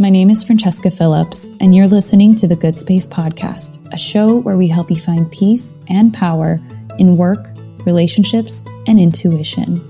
My 0.00 0.08
name 0.08 0.30
is 0.30 0.42
Francesca 0.42 0.90
Phillips, 0.90 1.50
and 1.60 1.74
you're 1.74 1.86
listening 1.86 2.34
to 2.36 2.48
the 2.48 2.56
Good 2.56 2.74
Space 2.74 3.06
Podcast, 3.06 3.86
a 3.92 3.98
show 3.98 4.38
where 4.38 4.56
we 4.56 4.66
help 4.66 4.90
you 4.90 4.98
find 4.98 5.30
peace 5.30 5.74
and 5.90 6.14
power 6.14 6.58
in 6.98 7.18
work, 7.18 7.48
relationships, 7.84 8.64
and 8.86 8.98
intuition. 8.98 9.84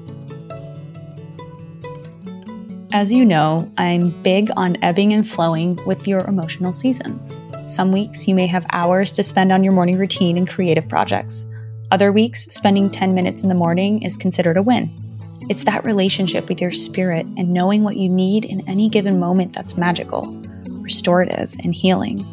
As 2.92 3.14
you 3.14 3.24
know, 3.24 3.70
I'm 3.78 4.20
big 4.24 4.50
on 4.56 4.78
ebbing 4.82 5.12
and 5.12 5.30
flowing 5.30 5.78
with 5.86 6.08
your 6.08 6.22
emotional 6.22 6.72
seasons. 6.72 7.40
Some 7.66 7.92
weeks 7.92 8.26
you 8.26 8.34
may 8.34 8.48
have 8.48 8.66
hours 8.72 9.12
to 9.12 9.22
spend 9.22 9.52
on 9.52 9.62
your 9.62 9.72
morning 9.72 9.96
routine 9.96 10.36
and 10.36 10.48
creative 10.48 10.88
projects. 10.88 11.46
Other 11.92 12.10
weeks, 12.10 12.46
spending 12.46 12.90
10 12.90 13.14
minutes 13.14 13.44
in 13.44 13.48
the 13.48 13.54
morning 13.54 14.02
is 14.02 14.16
considered 14.16 14.56
a 14.56 14.62
win. 14.64 15.09
It's 15.50 15.64
that 15.64 15.84
relationship 15.84 16.48
with 16.48 16.60
your 16.60 16.70
spirit 16.70 17.26
and 17.36 17.52
knowing 17.52 17.82
what 17.82 17.96
you 17.96 18.08
need 18.08 18.44
in 18.44 18.68
any 18.68 18.88
given 18.88 19.18
moment 19.18 19.52
that's 19.52 19.76
magical, 19.76 20.32
restorative, 20.80 21.52
and 21.64 21.74
healing. 21.74 22.24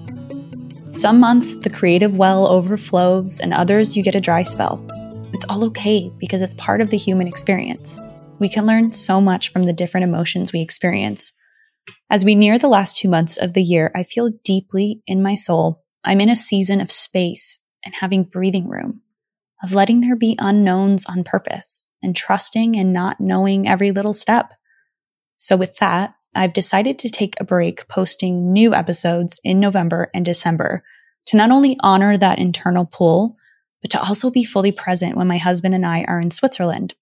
Some 0.91 1.20
months, 1.20 1.55
the 1.55 1.72
creative 1.72 2.16
well 2.16 2.45
overflows, 2.45 3.39
and 3.39 3.55
others, 3.55 3.98
you 3.98 4.03
get 4.03 4.13
a 4.13 4.22
dry 4.22 4.44
spell. 4.44 4.85
It's 5.34 5.48
all 5.49 5.66
okay 5.66 6.11
because 6.20 6.44
it's 6.44 6.53
part 6.53 6.80
of 6.80 6.91
the 6.91 6.98
human 6.98 7.27
experience. 7.27 7.99
We 8.38 8.49
can 8.49 8.67
learn 8.67 8.91
so 8.91 9.20
much 9.20 9.52
from 9.52 9.63
the 9.63 9.73
different 9.73 10.03
emotions 10.03 10.53
we 10.53 10.61
experience. 10.61 11.34
As 12.11 12.23
we 12.23 12.36
near 12.36 12.59
the 12.59 12.67
last 12.67 12.99
two 12.99 13.09
months 13.09 13.36
of 13.36 13.53
the 13.55 13.63
year, 13.63 13.91
I 13.95 14.03
feel 14.03 14.30
deeply 14.44 15.02
in 15.08 15.23
my 15.23 15.34
soul 15.34 15.84
I'm 16.03 16.22
in 16.22 16.30
a 16.30 16.36
season 16.36 16.80
of 16.80 16.91
space 16.91 17.61
and 17.84 17.95
having 17.95 18.25
breathing 18.25 18.70
room 18.70 19.02
of 19.63 19.73
letting 19.73 20.02
there 20.02 20.16
be 20.16 20.35
unknowns 20.39 21.05
on 21.05 21.23
purpose 21.23 21.88
and 22.02 22.16
trusting 22.16 22.75
and 22.77 22.93
not 22.93 23.20
knowing 23.20 23.67
every 23.67 23.91
little 23.91 24.13
step. 24.13 24.53
So 25.38 25.57
with 25.57 25.77
that, 25.77 26.13
I've 26.35 26.53
decided 26.53 26.99
to 26.99 27.09
take 27.09 27.35
a 27.39 27.43
break 27.43 27.88
posting 27.88 28.53
new 28.53 28.73
episodes 28.73 29.39
in 29.44 29.59
November 29.59 30.09
and 30.13 30.23
December 30.23 30.83
to 31.28 31.38
not 31.38 31.52
only 31.52 31.78
honor 31.81 32.17
that 32.17 32.39
internal 32.39 32.85
pull, 32.85 33.35
but 33.81 33.91
to 33.91 34.00
also 34.00 34.30
be 34.30 34.44
fully 34.44 34.72
present 34.72 35.17
when 35.17 35.28
my 35.28 35.38
husband 35.38 35.73
and 35.73 35.85
I 35.85 36.03
are 36.03 36.19
in 36.19 36.30
Switzerland. 36.30 36.94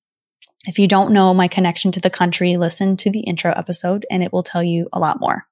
If 0.66 0.80
you 0.80 0.88
don't 0.88 1.12
know 1.12 1.34
my 1.34 1.48
connection 1.48 1.92
to 1.92 2.00
the 2.00 2.10
country, 2.10 2.58
listen 2.58 2.98
to 2.98 3.12
the 3.12 3.22
intro 3.22 3.52
episode 3.52 4.06
and 4.10 4.24
it 4.24 4.34
will 4.34 4.44
tell 4.44 4.64
you 4.64 4.88
a 4.92 5.00
lot 5.00 5.20
more. 5.20 5.44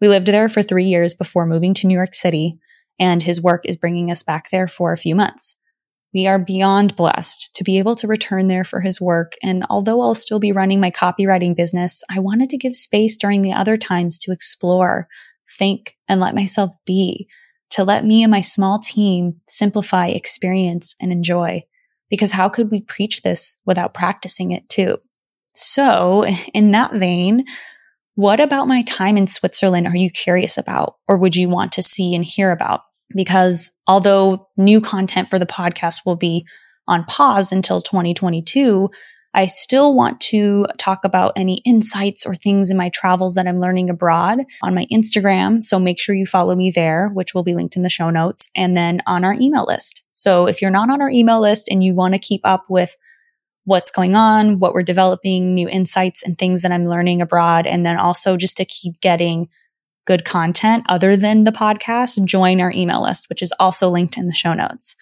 We 0.00 0.08
lived 0.08 0.26
there 0.26 0.48
for 0.48 0.62
three 0.62 0.84
years 0.84 1.14
before 1.14 1.46
moving 1.46 1.74
to 1.74 1.86
New 1.86 1.94
York 1.94 2.14
City, 2.14 2.58
and 2.98 3.22
his 3.22 3.40
work 3.40 3.62
is 3.64 3.76
bringing 3.76 4.10
us 4.10 4.22
back 4.22 4.50
there 4.50 4.68
for 4.68 4.92
a 4.92 4.98
few 4.98 5.14
months. 5.14 5.56
We 6.16 6.26
are 6.26 6.38
beyond 6.38 6.96
blessed 6.96 7.54
to 7.56 7.62
be 7.62 7.78
able 7.78 7.94
to 7.96 8.06
return 8.06 8.48
there 8.48 8.64
for 8.64 8.80
his 8.80 8.98
work. 8.98 9.34
And 9.42 9.66
although 9.68 10.00
I'll 10.00 10.14
still 10.14 10.38
be 10.38 10.50
running 10.50 10.80
my 10.80 10.90
copywriting 10.90 11.54
business, 11.54 12.02
I 12.10 12.20
wanted 12.20 12.48
to 12.48 12.56
give 12.56 12.74
space 12.74 13.18
during 13.18 13.42
the 13.42 13.52
other 13.52 13.76
times 13.76 14.16
to 14.20 14.32
explore, 14.32 15.08
think, 15.58 15.94
and 16.08 16.18
let 16.18 16.34
myself 16.34 16.72
be, 16.86 17.28
to 17.72 17.84
let 17.84 18.06
me 18.06 18.22
and 18.22 18.30
my 18.30 18.40
small 18.40 18.78
team 18.78 19.42
simplify, 19.46 20.06
experience, 20.06 20.94
and 21.02 21.12
enjoy. 21.12 21.64
Because 22.08 22.32
how 22.32 22.48
could 22.48 22.70
we 22.70 22.80
preach 22.80 23.20
this 23.20 23.58
without 23.66 23.92
practicing 23.92 24.52
it 24.52 24.70
too? 24.70 24.96
So, 25.54 26.24
in 26.54 26.70
that 26.70 26.94
vein, 26.94 27.44
what 28.14 28.40
about 28.40 28.68
my 28.68 28.80
time 28.84 29.18
in 29.18 29.26
Switzerland 29.26 29.86
are 29.86 29.94
you 29.94 30.08
curious 30.08 30.56
about 30.56 30.96
or 31.08 31.18
would 31.18 31.36
you 31.36 31.50
want 31.50 31.72
to 31.72 31.82
see 31.82 32.14
and 32.14 32.24
hear 32.24 32.52
about? 32.52 32.80
Because 33.14 33.70
although 33.86 34.48
new 34.56 34.80
content 34.80 35.28
for 35.28 35.38
the 35.38 35.46
podcast 35.46 36.00
will 36.04 36.16
be 36.16 36.46
on 36.88 37.04
pause 37.04 37.52
until 37.52 37.80
2022, 37.80 38.88
I 39.36 39.44
still 39.44 39.94
want 39.94 40.20
to 40.22 40.66
talk 40.78 41.04
about 41.04 41.34
any 41.36 41.60
insights 41.66 42.24
or 42.24 42.34
things 42.34 42.70
in 42.70 42.78
my 42.78 42.88
travels 42.88 43.34
that 43.34 43.46
I'm 43.46 43.60
learning 43.60 43.90
abroad 43.90 44.38
on 44.62 44.74
my 44.74 44.86
Instagram. 44.90 45.62
So 45.62 45.78
make 45.78 46.00
sure 46.00 46.14
you 46.14 46.24
follow 46.24 46.56
me 46.56 46.70
there, 46.70 47.10
which 47.12 47.34
will 47.34 47.42
be 47.42 47.54
linked 47.54 47.76
in 47.76 47.82
the 47.82 47.90
show 47.90 48.08
notes, 48.08 48.48
and 48.56 48.74
then 48.74 49.02
on 49.06 49.24
our 49.24 49.34
email 49.34 49.66
list. 49.66 50.02
So 50.12 50.46
if 50.46 50.62
you're 50.62 50.70
not 50.70 50.90
on 50.90 51.02
our 51.02 51.10
email 51.10 51.40
list 51.40 51.68
and 51.70 51.84
you 51.84 51.94
want 51.94 52.14
to 52.14 52.18
keep 52.18 52.40
up 52.44 52.64
with 52.70 52.96
what's 53.64 53.90
going 53.90 54.14
on, 54.14 54.58
what 54.58 54.72
we're 54.72 54.82
developing, 54.82 55.52
new 55.52 55.68
insights 55.68 56.22
and 56.22 56.38
things 56.38 56.62
that 56.62 56.72
I'm 56.72 56.86
learning 56.86 57.20
abroad, 57.20 57.66
and 57.66 57.84
then 57.84 57.98
also 57.98 58.38
just 58.38 58.56
to 58.56 58.64
keep 58.64 59.00
getting 59.02 59.48
good 60.06 60.24
content 60.24 60.84
other 60.88 61.16
than 61.16 61.44
the 61.44 61.52
podcast, 61.52 62.24
join 62.24 62.60
our 62.60 62.72
email 62.72 63.02
list, 63.02 63.28
which 63.28 63.42
is 63.42 63.52
also 63.60 63.88
linked 63.88 64.16
in 64.16 64.26
the 64.26 64.34
show 64.34 64.54
notes. 64.54 64.96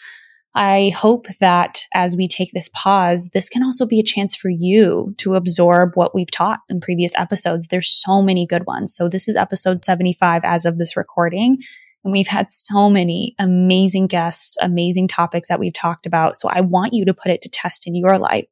I 0.56 0.92
hope 0.96 1.26
that 1.40 1.80
as 1.92 2.16
we 2.16 2.28
take 2.28 2.52
this 2.52 2.70
pause, 2.72 3.30
this 3.34 3.48
can 3.48 3.64
also 3.64 3.86
be 3.86 3.98
a 3.98 4.04
chance 4.04 4.36
for 4.36 4.48
you 4.48 5.12
to 5.18 5.34
absorb 5.34 5.90
what 5.94 6.14
we've 6.14 6.30
taught 6.30 6.60
in 6.68 6.80
previous 6.80 7.12
episodes. 7.16 7.66
There's 7.66 7.90
so 7.90 8.22
many 8.22 8.46
good 8.46 8.64
ones. 8.66 8.94
So 8.94 9.08
this 9.08 9.26
is 9.26 9.34
episode 9.34 9.80
75 9.80 10.42
as 10.44 10.64
of 10.64 10.78
this 10.78 10.96
recording. 10.96 11.58
And 12.04 12.12
we've 12.12 12.28
had 12.28 12.52
so 12.52 12.88
many 12.88 13.34
amazing 13.40 14.06
guests, 14.06 14.56
amazing 14.60 15.08
topics 15.08 15.48
that 15.48 15.58
we've 15.58 15.72
talked 15.72 16.06
about. 16.06 16.36
So 16.36 16.48
I 16.48 16.60
want 16.60 16.94
you 16.94 17.04
to 17.06 17.14
put 17.14 17.32
it 17.32 17.42
to 17.42 17.48
test 17.48 17.88
in 17.88 17.96
your 17.96 18.16
life 18.16 18.46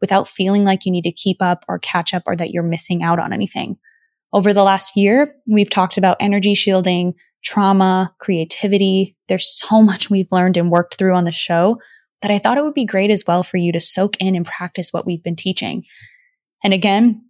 without 0.00 0.28
feeling 0.28 0.64
like 0.64 0.86
you 0.86 0.92
need 0.92 1.04
to 1.04 1.12
keep 1.12 1.38
up 1.40 1.64
or 1.66 1.80
catch 1.80 2.14
up 2.14 2.22
or 2.26 2.36
that 2.36 2.50
you're 2.50 2.62
missing 2.62 3.02
out 3.02 3.18
on 3.18 3.32
anything. 3.32 3.78
Over 4.32 4.52
the 4.52 4.64
last 4.64 4.96
year, 4.96 5.34
we've 5.46 5.70
talked 5.70 5.96
about 5.96 6.18
energy 6.20 6.54
shielding, 6.54 7.14
trauma, 7.42 8.14
creativity. 8.18 9.16
There's 9.28 9.48
so 9.48 9.82
much 9.82 10.10
we've 10.10 10.32
learned 10.32 10.56
and 10.56 10.70
worked 10.70 10.98
through 10.98 11.14
on 11.14 11.24
the 11.24 11.32
show 11.32 11.78
that 12.22 12.30
I 12.30 12.38
thought 12.38 12.58
it 12.58 12.64
would 12.64 12.74
be 12.74 12.84
great 12.84 13.10
as 13.10 13.24
well 13.26 13.42
for 13.42 13.56
you 13.56 13.72
to 13.72 13.80
soak 13.80 14.16
in 14.20 14.34
and 14.34 14.44
practice 14.44 14.92
what 14.92 15.06
we've 15.06 15.22
been 15.22 15.36
teaching. 15.36 15.84
And 16.62 16.74
again, 16.74 17.24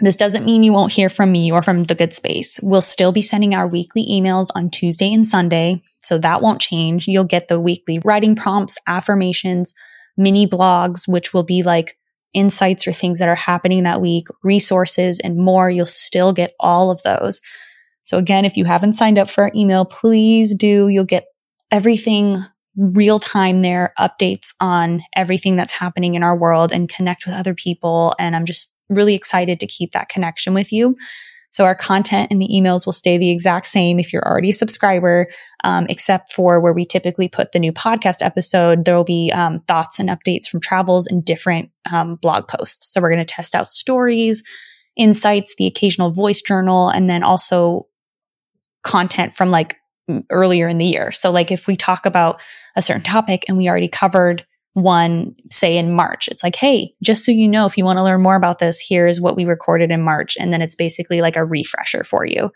this 0.00 0.16
doesn't 0.16 0.44
mean 0.44 0.62
you 0.62 0.72
won't 0.72 0.92
hear 0.92 1.08
from 1.08 1.32
me 1.32 1.50
or 1.50 1.62
from 1.62 1.84
the 1.84 1.94
good 1.94 2.12
space. 2.12 2.58
We'll 2.62 2.82
still 2.82 3.12
be 3.12 3.22
sending 3.22 3.54
our 3.54 3.66
weekly 3.66 4.04
emails 4.10 4.48
on 4.54 4.70
Tuesday 4.70 5.12
and 5.12 5.26
Sunday. 5.26 5.82
So 6.00 6.18
that 6.18 6.42
won't 6.42 6.60
change. 6.60 7.06
You'll 7.06 7.24
get 7.24 7.48
the 7.48 7.60
weekly 7.60 8.00
writing 8.04 8.34
prompts, 8.34 8.76
affirmations, 8.86 9.72
mini 10.16 10.46
blogs, 10.46 11.08
which 11.08 11.32
will 11.32 11.44
be 11.44 11.62
like 11.62 11.96
insights 12.34 12.86
or 12.86 12.92
things 12.92 13.18
that 13.18 13.28
are 13.28 13.34
happening 13.34 13.84
that 13.84 14.00
week, 14.00 14.26
resources 14.42 15.20
and 15.20 15.36
more. 15.36 15.70
You'll 15.70 15.86
still 15.86 16.32
get 16.32 16.54
all 16.60 16.90
of 16.90 17.02
those. 17.02 17.40
So 18.02 18.18
again, 18.18 18.44
if 18.44 18.56
you 18.56 18.64
haven't 18.64 18.94
signed 18.94 19.18
up 19.18 19.30
for 19.30 19.44
our 19.44 19.52
email, 19.54 19.84
please 19.84 20.54
do. 20.54 20.88
You'll 20.88 21.04
get 21.04 21.24
everything 21.70 22.38
real 22.76 23.18
time 23.18 23.62
there, 23.62 23.94
updates 23.98 24.54
on 24.60 25.00
everything 25.14 25.56
that's 25.56 25.72
happening 25.72 26.14
in 26.14 26.22
our 26.22 26.36
world 26.36 26.72
and 26.72 26.88
connect 26.88 27.24
with 27.24 27.34
other 27.34 27.54
people. 27.54 28.14
And 28.18 28.34
I'm 28.34 28.44
just 28.44 28.76
really 28.88 29.14
excited 29.14 29.60
to 29.60 29.66
keep 29.66 29.92
that 29.92 30.08
connection 30.08 30.54
with 30.54 30.72
you. 30.72 30.96
So 31.54 31.64
our 31.64 31.76
content 31.76 32.32
in 32.32 32.40
the 32.40 32.48
emails 32.48 32.84
will 32.84 32.92
stay 32.92 33.16
the 33.16 33.30
exact 33.30 33.68
same 33.68 34.00
if 34.00 34.12
you're 34.12 34.26
already 34.26 34.50
a 34.50 34.52
subscriber, 34.52 35.28
um, 35.62 35.86
except 35.88 36.32
for 36.32 36.58
where 36.58 36.72
we 36.72 36.84
typically 36.84 37.28
put 37.28 37.52
the 37.52 37.60
new 37.60 37.72
podcast 37.72 38.22
episode. 38.22 38.84
There 38.84 38.96
will 38.96 39.04
be 39.04 39.30
um, 39.32 39.60
thoughts 39.68 40.00
and 40.00 40.08
updates 40.08 40.48
from 40.48 40.58
travels 40.58 41.06
and 41.06 41.24
different 41.24 41.70
um, 41.92 42.16
blog 42.16 42.48
posts. 42.48 42.92
So 42.92 43.00
we're 43.00 43.10
going 43.10 43.24
to 43.24 43.34
test 43.34 43.54
out 43.54 43.68
stories, 43.68 44.42
insights, 44.96 45.54
the 45.56 45.68
occasional 45.68 46.10
voice 46.10 46.42
journal, 46.42 46.88
and 46.88 47.08
then 47.08 47.22
also 47.22 47.86
content 48.82 49.32
from 49.32 49.52
like 49.52 49.76
earlier 50.30 50.66
in 50.66 50.78
the 50.78 50.84
year. 50.84 51.12
So 51.12 51.30
like 51.30 51.52
if 51.52 51.68
we 51.68 51.76
talk 51.76 52.04
about 52.04 52.40
a 52.74 52.82
certain 52.82 53.04
topic 53.04 53.44
and 53.46 53.56
we 53.56 53.68
already 53.68 53.86
covered 53.86 54.44
one, 54.74 55.36
say 55.50 55.78
in 55.78 55.92
March. 55.92 56.28
It's 56.28 56.42
like, 56.42 56.56
hey, 56.56 56.94
just 57.02 57.24
so 57.24 57.32
you 57.32 57.48
know, 57.48 57.64
if 57.64 57.78
you 57.78 57.84
want 57.84 57.98
to 57.98 58.02
learn 58.02 58.22
more 58.22 58.34
about 58.34 58.58
this, 58.58 58.84
here's 58.86 59.20
what 59.20 59.36
we 59.36 59.44
recorded 59.44 59.90
in 59.90 60.02
March. 60.02 60.36
And 60.38 60.52
then 60.52 60.60
it's 60.60 60.74
basically 60.74 61.20
like 61.20 61.36
a 61.36 61.44
refresher 61.44 62.02
for 62.02 62.26
you. 62.26 62.50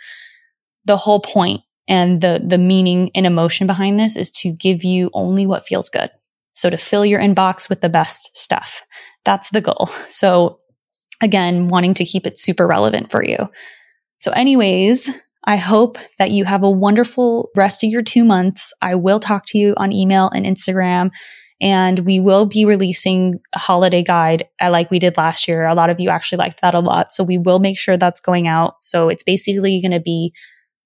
The 0.85 0.97
whole 0.97 1.21
point 1.21 1.63
and 1.87 2.21
the, 2.21 2.43
the 2.45 2.59
meaning 2.59 3.11
and 3.15 3.25
emotion 3.25 3.69
behind 3.69 3.99
this 4.01 4.17
is 4.17 4.31
to 4.33 4.53
give 4.53 4.83
you 4.83 5.11
only 5.15 5.47
what 5.47 5.65
feels 5.65 5.89
good. 5.89 6.11
So 6.55 6.69
to 6.69 6.77
fill 6.77 7.07
your 7.07 7.21
inbox 7.21 7.69
with 7.69 7.83
the 7.83 7.89
best 7.89 8.37
stuff. 8.37 8.85
That's 9.25 9.51
the 9.51 9.61
goal. 9.61 9.89
So 10.09 10.59
again, 11.23 11.69
wanting 11.69 11.95
to 11.95 12.05
keep 12.05 12.27
it 12.27 12.37
super 12.37 12.67
relevant 12.67 13.13
for 13.13 13.25
you. 13.25 13.49
So 14.19 14.33
anyways, 14.33 15.09
I 15.45 15.57
hope 15.57 15.99
that 16.19 16.33
you 16.33 16.45
have 16.47 16.65
a 16.65 16.71
wonderful 16.71 17.51
rest 17.55 17.85
of 17.85 17.91
your 17.91 18.03
two 18.03 18.25
months. 18.25 18.73
I 18.83 18.97
will 18.97 19.21
talk 19.21 19.45
to 19.49 19.59
you 19.59 19.75
on 19.77 19.93
email 19.93 20.31
and 20.31 20.45
Instagram 20.45 21.11
and 21.61 22.01
we 22.01 22.21
will 22.21 22.47
be 22.47 22.65
releasing 22.65 23.41
a 23.55 23.59
holiday 23.59 24.03
guide 24.03 24.45
uh, 24.63 24.71
like 24.71 24.91
we 24.91 24.99
did 24.99 25.17
last 25.17 25.49
year. 25.49 25.67
A 25.67 25.75
lot 25.75 25.91
of 25.91 26.01
you 26.01 26.09
actually 26.09 26.39
liked 26.39 26.61
that 26.63 26.75
a 26.75 26.81
lot. 26.81 27.13
So 27.13 27.25
we 27.25 27.39
will 27.39 27.59
make 27.59 27.79
sure 27.79 27.97
that's 27.97 28.21
going 28.21 28.47
out. 28.47 28.77
So 28.81 29.09
it's 29.09 29.25
basically 29.25 29.81
going 29.81 29.93
to 29.93 30.01
be 30.01 30.33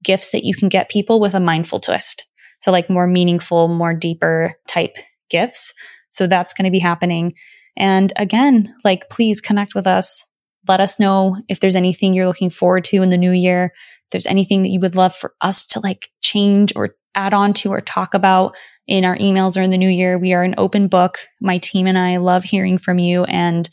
gifts 0.02 0.30
that 0.30 0.44
you 0.44 0.54
can 0.54 0.68
get 0.68 0.90
people 0.90 1.20
with 1.20 1.34
a 1.34 1.40
mindful 1.40 1.80
twist. 1.80 2.26
So 2.60 2.72
like 2.72 2.88
more 2.88 3.06
meaningful, 3.06 3.68
more 3.68 3.92
deeper 3.92 4.54
type 4.66 4.96
gifts. 5.30 5.74
So 6.10 6.26
that's 6.26 6.54
going 6.54 6.64
to 6.64 6.70
be 6.70 6.78
happening. 6.78 7.34
And 7.76 8.12
again, 8.16 8.74
like 8.84 9.08
please 9.10 9.40
connect 9.40 9.74
with 9.74 9.86
us. 9.86 10.26
Let 10.68 10.80
us 10.80 10.98
know 10.98 11.36
if 11.48 11.60
there's 11.60 11.76
anything 11.76 12.14
you're 12.14 12.26
looking 12.26 12.50
forward 12.50 12.84
to 12.84 13.02
in 13.02 13.10
the 13.10 13.18
new 13.18 13.32
year. 13.32 13.72
If 13.74 14.10
there's 14.12 14.26
anything 14.26 14.62
that 14.62 14.68
you 14.68 14.80
would 14.80 14.94
love 14.94 15.14
for 15.14 15.34
us 15.40 15.66
to 15.66 15.80
like 15.80 16.08
change 16.20 16.72
or 16.76 16.94
add 17.14 17.34
on 17.34 17.52
to 17.52 17.70
or 17.70 17.80
talk 17.80 18.14
about 18.14 18.54
in 18.86 19.04
our 19.04 19.16
emails 19.16 19.56
or 19.56 19.62
in 19.62 19.70
the 19.70 19.78
new 19.78 19.88
year. 19.88 20.18
We 20.18 20.32
are 20.32 20.42
an 20.42 20.54
open 20.58 20.88
book. 20.88 21.18
My 21.40 21.58
team 21.58 21.86
and 21.86 21.98
I 21.98 22.16
love 22.16 22.44
hearing 22.44 22.78
from 22.78 22.98
you. 22.98 23.24
And 23.24 23.68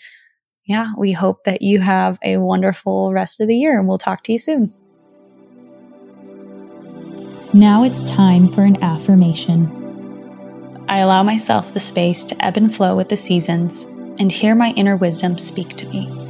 yeah, 0.65 0.93
we 0.97 1.11
hope 1.11 1.43
that 1.45 1.61
you 1.61 1.79
have 1.79 2.19
a 2.23 2.37
wonderful 2.37 3.11
rest 3.11 3.41
of 3.41 3.47
the 3.47 3.55
year 3.55 3.77
and 3.77 3.87
we'll 3.87 3.97
talk 3.97 4.23
to 4.23 4.31
you 4.31 4.37
soon. 4.37 4.73
Now 7.53 7.83
it's 7.83 8.03
time 8.03 8.49
for 8.49 8.63
an 8.63 8.81
affirmation. 8.83 9.75
I 10.87 10.99
allow 10.99 11.23
myself 11.23 11.73
the 11.73 11.79
space 11.79 12.23
to 12.25 12.45
ebb 12.45 12.57
and 12.57 12.73
flow 12.73 12.95
with 12.95 13.09
the 13.09 13.17
seasons 13.17 13.85
and 14.19 14.31
hear 14.31 14.53
my 14.53 14.71
inner 14.75 14.95
wisdom 14.95 15.37
speak 15.37 15.69
to 15.77 15.87
me. 15.89 16.28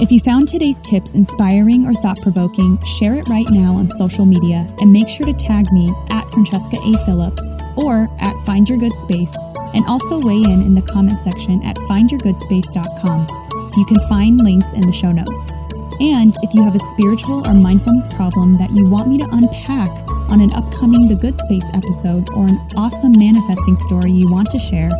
If 0.00 0.10
you 0.10 0.18
found 0.18 0.48
today's 0.48 0.80
tips 0.80 1.14
inspiring 1.14 1.86
or 1.86 1.92
thought 1.94 2.20
provoking, 2.22 2.82
share 2.82 3.14
it 3.14 3.28
right 3.28 3.46
now 3.50 3.76
on 3.76 3.88
social 3.88 4.24
media 4.24 4.74
and 4.80 4.90
make 4.90 5.08
sure 5.08 5.26
to 5.26 5.32
tag 5.32 5.70
me 5.70 5.94
at 6.10 6.28
Francesca 6.30 6.78
A. 6.78 7.04
Phillips 7.04 7.56
or 7.76 8.08
at 8.18 8.34
Find 8.44 8.68
Your 8.68 8.78
Good 8.78 8.96
Space 8.96 9.36
and 9.74 9.84
also 9.86 10.18
weigh 10.18 10.42
in 10.42 10.62
in 10.62 10.74
the 10.74 10.82
comment 10.82 11.20
section 11.20 11.62
at 11.62 11.76
findyourgoodspace.com. 11.76 13.70
You 13.76 13.84
can 13.84 13.98
find 14.08 14.40
links 14.40 14.72
in 14.72 14.86
the 14.86 14.92
show 14.92 15.12
notes. 15.12 15.52
And 16.00 16.34
if 16.42 16.54
you 16.54 16.62
have 16.64 16.74
a 16.74 16.80
spiritual 16.80 17.46
or 17.46 17.54
mindfulness 17.54 18.08
problem 18.08 18.56
that 18.58 18.72
you 18.72 18.86
want 18.86 19.08
me 19.08 19.18
to 19.18 19.28
unpack 19.30 19.90
on 20.30 20.40
an 20.40 20.52
upcoming 20.52 21.06
The 21.06 21.14
Good 21.14 21.38
Space 21.38 21.70
episode 21.74 22.28
or 22.30 22.46
an 22.46 22.58
awesome 22.76 23.12
manifesting 23.16 23.76
story 23.76 24.10
you 24.10 24.30
want 24.30 24.50
to 24.50 24.58
share, 24.58 24.90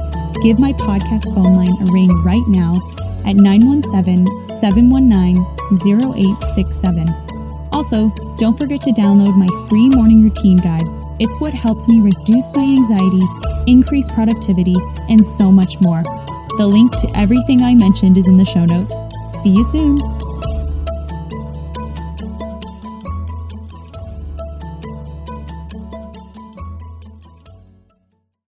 give 0.43 0.59
my 0.59 0.73
podcast 0.75 1.35
phone 1.35 1.57
line 1.57 1.75
a 1.81 1.93
ring 1.93 2.11
right 2.23 2.47
now 2.47 2.79
at 3.25 3.37
917 3.37 4.27
719 4.53 5.39
0867. 5.73 7.09
Also, 7.73 8.11
don't 8.39 8.59
forget 8.59 8.83
to 8.83 8.91
download 8.91 9.37
my 9.37 9.49
free 9.69 9.89
morning 9.89 10.23
routine 10.23 10.59
guide. 10.59 10.87
It's 11.19 11.41
what 11.41 11.55
helped 11.55 11.89
me 11.89 12.01
reduce 12.01 12.55
my 12.55 12.63
anxiety, 12.63 13.23
increase 13.67 14.11
productivity, 14.11 14.77
and 15.09 15.25
so 15.25 15.51
much 15.51 15.81
more. 15.81 16.03
The 16.59 16.67
link 16.67 16.93
to 16.97 17.11
everything 17.17 17.63
I 17.63 17.75
mentioned 17.75 18.19
is 18.19 18.29
in 18.29 18.37
the 18.37 18.45
show 18.45 18.65
notes. 18.65 18.95
See 19.43 19.51
you 19.51 19.65
soon. 19.65 19.97